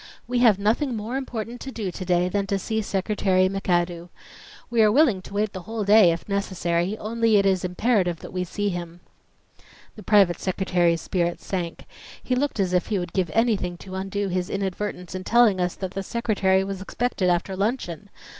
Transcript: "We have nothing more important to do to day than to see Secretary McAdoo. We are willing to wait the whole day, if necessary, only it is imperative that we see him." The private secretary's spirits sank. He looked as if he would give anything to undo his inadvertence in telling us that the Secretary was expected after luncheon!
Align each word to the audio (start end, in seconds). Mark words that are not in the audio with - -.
"We 0.27 0.39
have 0.39 0.57
nothing 0.57 0.95
more 0.95 1.15
important 1.15 1.61
to 1.61 1.71
do 1.71 1.91
to 1.91 2.05
day 2.05 2.27
than 2.27 2.47
to 2.47 2.57
see 2.57 2.81
Secretary 2.81 3.47
McAdoo. 3.47 4.09
We 4.67 4.81
are 4.81 4.91
willing 4.91 5.21
to 5.21 5.33
wait 5.35 5.53
the 5.53 5.61
whole 5.69 5.83
day, 5.83 6.11
if 6.11 6.27
necessary, 6.27 6.97
only 6.97 7.37
it 7.37 7.45
is 7.45 7.63
imperative 7.63 8.17
that 8.21 8.33
we 8.33 8.43
see 8.43 8.69
him." 8.69 9.01
The 9.95 10.01
private 10.01 10.39
secretary's 10.39 11.01
spirits 11.01 11.45
sank. 11.45 11.85
He 12.23 12.33
looked 12.33 12.59
as 12.59 12.73
if 12.73 12.87
he 12.87 12.97
would 12.97 13.13
give 13.13 13.29
anything 13.35 13.77
to 13.77 13.93
undo 13.93 14.27
his 14.27 14.49
inadvertence 14.49 15.13
in 15.13 15.23
telling 15.23 15.59
us 15.61 15.75
that 15.75 15.91
the 15.91 16.01
Secretary 16.01 16.63
was 16.63 16.81
expected 16.81 17.29
after 17.29 17.55
luncheon! 17.55 18.09